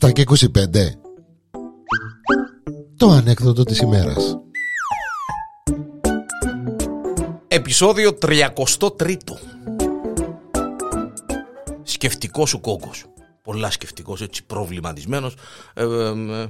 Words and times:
7 0.00 0.12
και 0.12 0.24
25 0.26 0.46
Το 2.96 3.08
ανέκδοτο 3.08 3.64
της 3.64 3.78
ημέρας. 3.78 4.38
Επισόδιο 7.48 8.18
33 8.22 9.18
Σκεφτικός 11.82 12.48
σου 12.48 12.60
κόκκος 12.60 13.04
Πολλά 13.42 13.70
σκεφτικός 13.70 14.20
έτσι 14.20 14.44
προβληματισμένος. 14.44 15.34
Ε, 15.74 15.84
ε, 15.84 16.08
ε, 16.42 16.48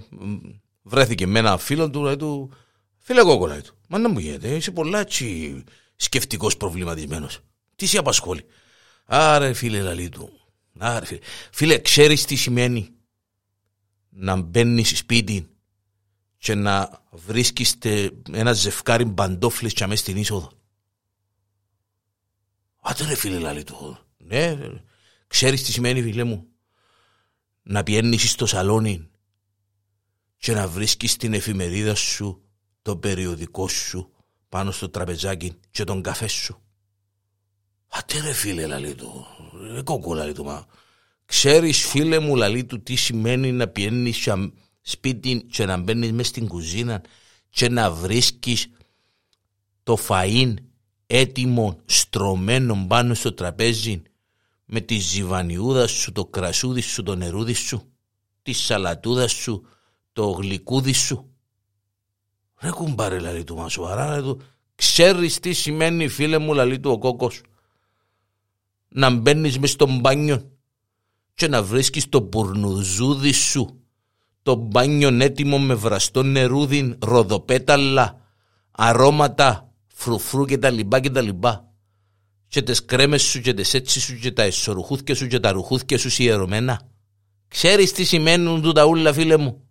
Βρέθηκε 0.82 1.26
με 1.26 1.38
ένα 1.38 1.58
φίλο 1.58 1.90
του 1.90 2.02
λέει 2.02 2.16
του 2.16 2.50
Φίλε 2.98 3.22
κόκκο 3.22 3.46
λέει 3.46 3.60
του 3.60 3.74
Μα 3.88 3.98
να 3.98 4.08
μου 4.08 4.18
γίνεται 4.18 4.48
είσαι 4.48 4.70
πολλά 4.70 4.98
έτσι 4.98 5.64
σκεφτικός 5.96 6.56
προβληματισμένος. 6.56 7.40
Τι 7.76 7.86
σε 7.86 7.98
απασχόλει 7.98 8.44
Άρε 9.08 9.52
φίλε 9.52 9.80
λαλή 9.80 10.08
του 10.08 10.40
Άρε 10.78 11.04
φίλε 11.04 11.20
Φίλε 11.52 11.78
ξέρεις 11.78 12.24
τι 12.24 12.36
σημαίνει 12.36 12.94
Να 14.08 14.36
μπαίνει 14.36 14.84
σπίτι 14.84 15.56
και 16.38 16.54
να 16.54 17.02
βρίσκεις 17.10 17.78
ένα 18.32 18.52
ζευκάρι 18.52 19.04
μπαντόφλες 19.04 19.72
και 19.72 19.84
αμέσως 19.84 20.04
στην 20.04 20.16
είσοδο; 20.16 20.50
Άτε 22.80 23.06
ρε 23.06 23.14
φίλε 23.14 23.38
λαλή 23.38 23.64
του. 23.64 23.98
Ναι, 24.16 24.58
ξέρεις 25.26 25.62
τι 25.62 25.72
σημαίνει 25.72 26.02
φίλε 26.02 26.24
μου; 26.24 26.46
Να 27.62 27.82
πιένεις 27.82 28.30
στο 28.30 28.46
σαλόνι 28.46 29.10
και 30.36 30.52
να 30.52 30.68
βρίσκεις 30.68 31.16
την 31.16 31.34
εφημερίδα 31.34 31.94
σου, 31.94 32.42
το 32.82 32.96
περιοδικό 32.96 33.68
σου 33.68 34.12
πάνω 34.48 34.70
στο 34.70 34.88
τραπεζάκι 34.88 35.60
και 35.70 35.84
τον 35.84 36.02
καφέ 36.02 36.26
σου. 36.26 36.65
Άτε 37.98 38.20
ρε 38.20 38.32
φίλε 38.32 38.66
λαλή 38.66 38.94
του. 38.94 39.26
Ρε 39.74 39.82
κόκκο 39.82 40.14
λαλή 40.14 40.32
του 40.32 40.44
μα. 40.44 40.66
Ξέρεις 41.24 41.86
φίλε 41.86 42.18
μου 42.18 42.36
λαλή 42.36 42.64
του 42.64 42.82
τι 42.82 42.94
σημαίνει 42.94 43.52
να 43.52 43.68
πιένεις 43.68 44.28
σπίτι 44.80 45.46
και 45.50 45.64
να 45.64 45.76
μπαίνεις 45.76 46.12
μέσα 46.12 46.28
στην 46.28 46.48
κουζίνα 46.48 47.02
και 47.50 47.68
να 47.68 47.90
βρίσκεις 47.90 48.68
το 49.82 49.98
φαΐν 50.08 50.54
έτοιμο 51.06 51.78
στρωμένο 51.84 52.84
πάνω 52.88 53.14
στο 53.14 53.32
τραπέζι 53.34 54.02
με 54.64 54.80
τη 54.80 54.98
ζυβανιούδα 54.98 55.86
σου, 55.86 56.12
το 56.12 56.26
κρασούδι 56.26 56.80
σου, 56.80 57.02
το 57.02 57.14
νερούδι 57.14 57.52
σου, 57.52 57.92
τη 58.42 58.52
σαλατούδα 58.52 59.28
σου, 59.28 59.66
το 60.12 60.30
γλυκούδι 60.30 60.92
σου. 60.92 61.30
Ρε 62.60 62.70
κουμπάρε 62.70 63.18
λαλή 63.18 63.44
του 63.44 63.56
μα 63.56 63.68
σοβαρά 63.68 64.06
λαλή 64.06 64.22
του. 64.22 64.40
Ξέρεις 64.74 65.40
τι 65.40 65.52
σημαίνει 65.52 66.08
φίλε 66.08 66.38
μου 66.38 66.54
λαλή 66.54 66.80
του 66.80 66.90
ο 66.90 66.98
κόκκος. 66.98 67.40
Να 68.96 69.10
μπαίνεις 69.10 69.58
μες 69.58 69.70
στο 69.70 69.86
μπάνιο 70.00 70.50
και 71.34 71.48
να 71.48 71.62
βρίσκεις 71.62 72.08
το 72.08 72.20
μπουρνουζούδι 72.20 73.32
σου 73.32 73.80
το 74.42 74.54
μπάνιο 74.54 75.18
έτοιμο 75.20 75.58
με 75.58 75.74
βραστό 75.74 76.22
νερούδι, 76.22 76.96
ροδοπέταλα, 77.02 78.20
αρώματα, 78.70 79.72
φρουφρού 79.86 80.44
και 80.44 80.58
τα 80.58 80.70
λοιπά 80.70 81.00
και 81.00 81.10
τα 81.10 81.20
λοιπά. 81.20 81.72
Και 82.48 82.62
τις 82.62 82.84
κρέμες 82.84 83.22
σου 83.22 83.40
και 83.40 83.54
τις 83.54 83.74
έτσι 83.74 84.00
σου 84.00 84.18
και 84.18 84.32
τα 84.32 84.42
εσωρουχούθια 84.42 85.14
σου 85.14 85.26
και 85.26 85.40
τα 85.40 85.52
ρουχούθια 85.52 85.98
σου 85.98 86.10
σιερωμένα. 86.10 86.80
Ξέρεις 87.48 87.92
τι 87.92 88.04
σημαίνουν 88.04 88.62
του 88.62 88.72
τα 88.72 88.84
ούλα 88.84 89.12
φίλε 89.12 89.36
μου; 89.36 89.68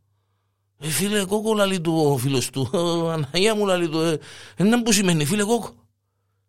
Ε, 0.79 0.87
φίλε 0.87 1.25
κόκο 1.25 1.53
λαλεί 1.53 1.81
του 1.81 1.93
ο 2.05 2.17
φίλος 2.17 2.49
του. 2.49 2.69
Ε, 2.73 3.11
Αναγία 3.11 3.55
μου 3.55 3.65
λαλεί 3.65 3.89
του. 3.89 3.99
Ε, 3.99 4.19
ε, 4.55 4.63
που 4.85 4.91
σημαίνει 4.91 5.25
φίλε 5.25 5.43
κόκο; 5.43 5.73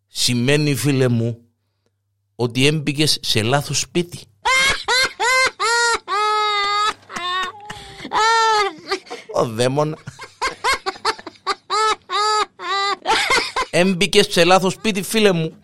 Σημαίνει 0.06 0.74
φίλε 0.74 1.08
μου 1.08 1.45
ότι 2.36 2.66
έμπηκες 2.66 3.18
σε 3.22 3.42
λάθος 3.42 3.78
σπίτι. 3.80 4.20
Ο 9.32 9.44
δαίμονα. 9.44 9.96
Έμπηκες 13.70 14.26
σε 14.30 14.44
λάθος 14.44 14.72
σπίτι 14.72 15.02
φίλε 15.02 15.32
μου. 15.32 15.60